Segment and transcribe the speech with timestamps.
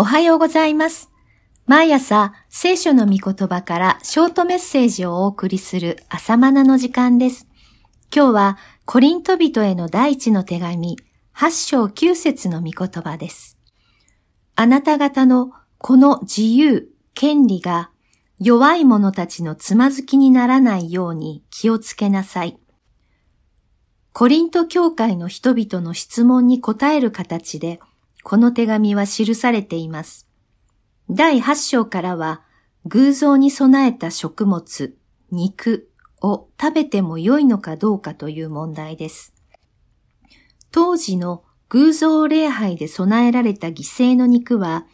[0.00, 1.10] おはようございます。
[1.66, 7.48] 毎朝、聖書の御言葉からショートメッセージをお送りする朝マナの時間です。
[8.14, 11.00] 今日は、コリント人への第一の手紙、
[11.34, 13.58] 8章9節の御言葉です。
[14.54, 17.90] あなた方のこの自由、権利が
[18.38, 22.56] 弱い者たちのつまずきにならないように気をつけなさい。
[24.12, 27.80] コリント教会の人々の質問に答える形で、
[28.22, 30.28] この手紙は記されています。
[31.10, 32.42] 第8章からは、
[32.84, 34.96] 偶像に備えた食物、
[35.30, 39.34] 肉を食べても良いのかどうかという問題です。
[40.70, 44.86] 当時の偶像礼拝で備えられた犠牲の肉は、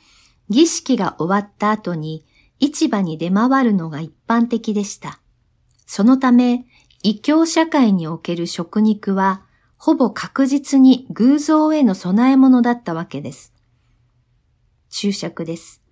[0.48, 2.24] 儀式が終わった後に
[2.60, 5.20] 市場に出回るのが一般的でした。
[5.86, 6.66] そのため、
[7.02, 9.42] 異教社会における食肉は、
[9.76, 13.52] ほぼ確実に偶像への備え物だったわけです。
[14.90, 15.82] 注釈です。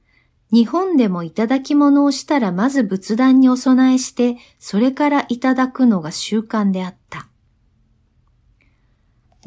[0.53, 7.27] 日本でもいただき物をしたらまず仏壇にお供えして、それからいただくのが習慣であった。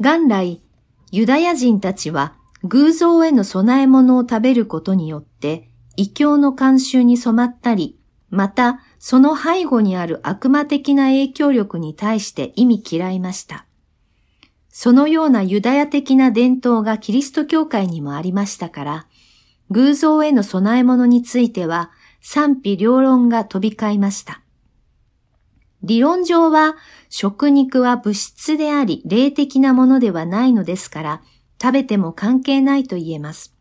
[0.00, 0.62] 元来、
[1.12, 2.34] ユダヤ人たちは
[2.64, 13.64] 偶像への供え物を食べることによって、異教の慣習に染まったり、またその背後にある悪魔的な影響力に対して意味嫌いました。
[14.78, 19.06] そのようなユダヤ的な伝統がキリスト教会にもありましたから、
[19.70, 24.42] 偶像への供え物については賛否両論が飛び交いました。
[25.82, 26.76] 理論上は
[27.08, 31.22] 食肉は物質であり霊的なものではないのですから
[31.58, 33.54] 食べても関係ないと言えます。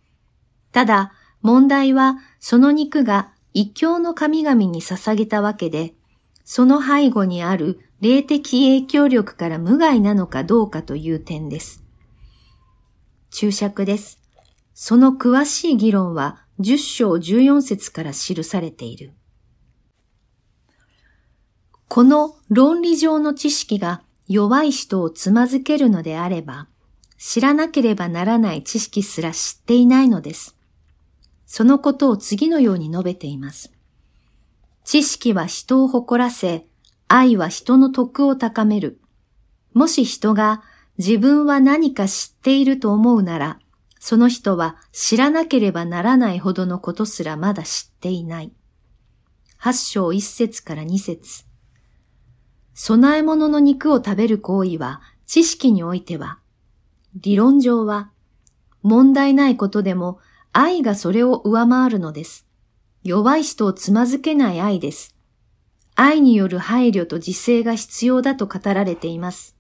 [0.74, 5.95] ただ問題はその肉が異教の神々に捧げたわけで、
[6.46, 11.84] その背後にある霊的影響力から無害なのかどうかという点です。
[13.32, 14.22] 注釈です。
[14.74, 19.14] その詳しい議論は10章14節から記されている。
[21.88, 26.68] この論理上の知識が弱い人をつまずけるのであれば、
[27.18, 30.56] 知らなければならない知識すら知っていないのです。
[31.46, 33.75] そのことを次のように述べています。
[34.86, 36.68] 知識は人を誇らせ、
[37.08, 39.02] 愛は人の徳を高める。
[39.74, 40.62] もし人が
[41.00, 43.60] 自分は何か知っていると思うなら、
[44.00, 48.54] その人は知らなければならないほどのことすらまだ知っていない。
[49.58, 51.46] 八章一節から二節。
[52.76, 56.38] 備え物の肉を食べる行為は知識においては、
[57.16, 58.12] 理論上は
[58.84, 60.20] 問題ないことでも
[60.54, 62.46] 愛がそれを上回るのです。
[63.06, 65.16] 弱い人をつまずけない愛です。
[65.94, 69.56] 愛による配慮と自制が必要だと語られています。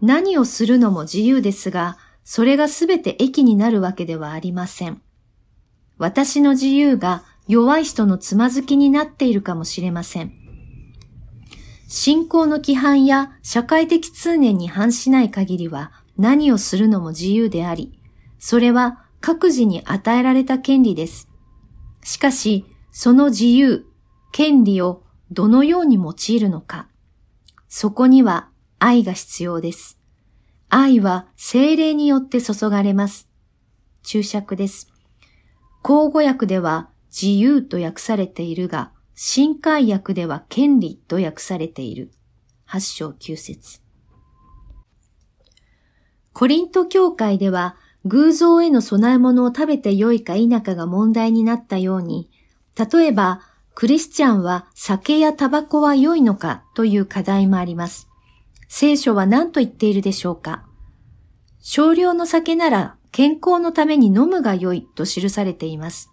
[0.00, 5.02] 何をするのも自由ですが、それがすべて益になるわけではありません。
[5.98, 10.32] 私の自由が弱い人のつまずきになっているかもしれません。
[11.88, 17.98] 信仰の規範や社会的通念に反しない限りは何をするのも自由であり、
[18.38, 21.28] それは各自に与えられた権利です。
[22.06, 23.84] しかし、その自由、
[24.30, 25.02] 権利を
[25.32, 26.86] どのように用いるのか。
[27.66, 29.98] そこには愛が必要です。
[30.68, 33.28] 愛は精霊によって注がれます。
[34.04, 34.88] 注釈です。
[35.82, 42.12] 口語訳では自由と訳されているが、新海訳では権利と訳されている。
[42.66, 43.80] 八章九節。
[46.32, 47.74] コリント教会では
[48.06, 52.30] 偶像への供え物を食べて良いか否かが問題になったように、
[52.78, 53.40] 例えば
[53.74, 58.08] クリスチャンは酒やタバコは良いのかという課題もあります。
[58.68, 60.64] 聖書は何と言っているでしょうか？
[61.60, 66.10] 少量の酒なら健康のために飲むが良いと記されています。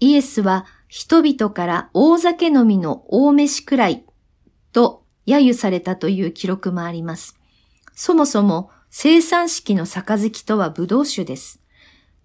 [0.00, 4.04] イエスは人々から大酒飲みの大飯くらい
[4.72, 7.38] と揶揄されたという記録もあります。
[7.94, 11.60] そもそも生産式の杯とはブドウ酒です。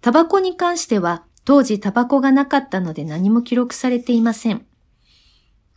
[0.00, 4.64] タバコに関しては当時タバコがなかったので何も記録されていません。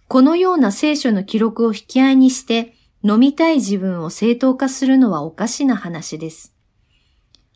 [0.07, 6.54] このような聖書の記録を引き合いにして飲みたい自分を正当化するのはおかしな話です。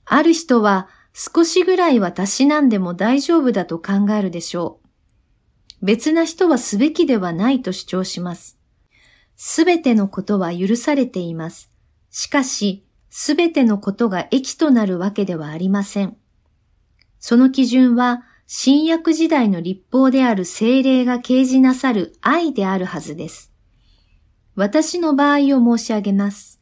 [0.06, 4.80] ある人は少しぐらいはたしなんでも大丈夫だと考えるでしょ
[5.83, 5.86] う。
[5.86, 8.57] 別な人はすべきではないと主張します。
[9.36, 11.72] すべてのことは許されています。
[12.10, 12.87] しかし、
[13.19, 16.16] すべてのことが益となるわけではありません。
[17.18, 23.52] その基準は、新約時代の立法である精霊が掲示なさる愛であるはずです。
[24.54, 26.62] 私の場合を申し上げます。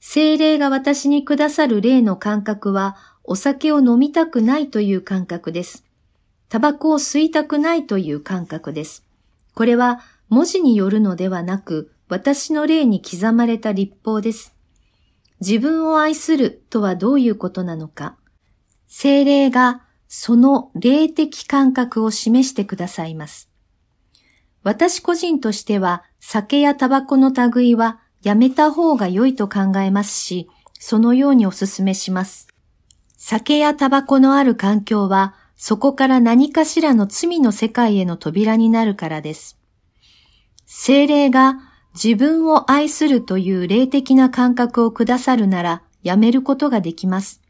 [0.00, 5.84] 精霊が私にくださる霊の感覚は、お酒を飲みたくないという感覚です。
[6.48, 9.04] タバコを吸いたくないという感覚です。
[9.54, 10.00] これは
[10.30, 14.54] 文字によるのではなく、私の霊に刻まれた立法です。
[15.40, 18.16] 自分を愛するとはどういうことなのか。
[18.86, 23.50] 精霊がその霊的感覚を示してくださいます。
[24.62, 32.48] 私個人としては酒やタバコの類はやめた方が良いと考えますし、そのようにお勧めします。
[33.16, 39.58] 酒やタバコのある環境はそこから何かしらの罪の世界への扉になるからです。
[40.66, 47.42] 精霊が自分を愛するという霊的な感覚をくださるならやめることができます。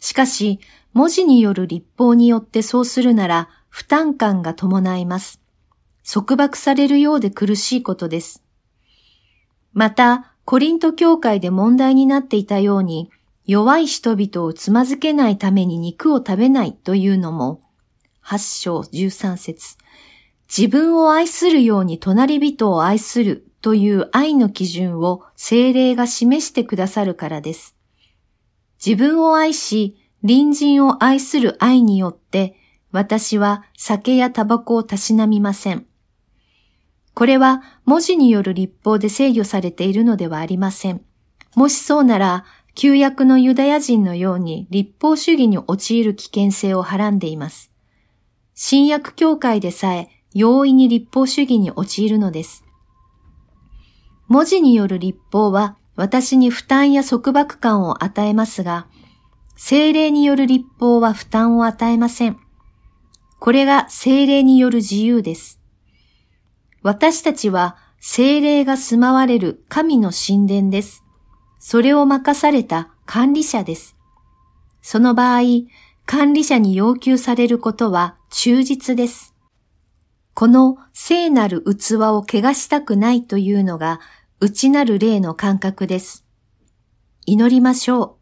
[0.00, 0.60] しかし、
[0.92, 5.40] 文字による立法によってそうするなら負担感が伴います。
[6.10, 8.42] 束縛されるようで苦しいことです。
[9.72, 13.10] また、コリント教会で問題になっていたように、
[13.46, 17.62] 弱い人々をつまずけないために肉を食べないというのも、
[18.24, 19.76] 8章13節
[20.48, 27.76] 自分を愛するように隣人を愛するという愛の基準を精霊が示してくださるからです。
[28.84, 32.56] 自分を愛し、隣人を愛する愛によって、
[32.92, 35.86] 私は酒やタバコをたしなみません。
[37.14, 41.02] これは文字による立法で制御されているのではありません。
[41.54, 47.70] もしそうなら、旧約のユダヤ人のように立法主義に陥る危険性をはらんでいます。
[48.54, 52.64] 新約教会でさえ容易に立法主義に陥るのです。
[54.30, 58.86] 文字による立法は私に負担や束縛感を与えますが、
[59.56, 62.38] 精霊による立法は負担を与えません。
[63.40, 65.60] これが精霊による自由です。
[66.82, 71.02] 私たちは精霊が住まわれる神の神殿です。
[71.58, 73.96] それを任された管理者です。
[74.80, 75.42] その場合、
[76.06, 79.34] 管理者に要求されることは忠実です。
[80.34, 84.00] この聖なる器を汚したくないというのが
[84.42, 86.24] 内なる霊の感覚です。
[87.26, 88.16] 祈りましょう。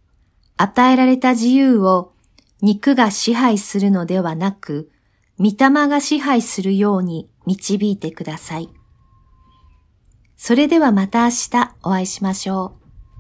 [0.57, 2.13] 与えられた自由を
[2.61, 4.91] 肉が支配するのではなく、
[5.39, 8.69] 御霊が支配するように導いてください。
[10.37, 12.88] それではまた明日お会いしましょう。